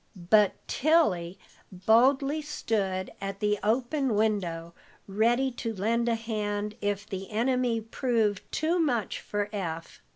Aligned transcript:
But 0.15 0.53
Tilly 0.67 1.37
boldly 1.71 2.41
stood 2.41 3.11
at 3.21 3.39
the 3.39 3.59
open 3.61 4.15
window, 4.15 4.73
ready 5.07 5.51
to 5.51 5.75
lend 5.75 6.09
a 6.09 6.15
hand 6.15 6.73
if 6.81 7.05
the 7.07 7.29
enemy 7.29 7.81
proved 7.81 8.41
too 8.51 8.79
much 8.79 9.19
for 9.19 9.47
Eph. 9.53 10.01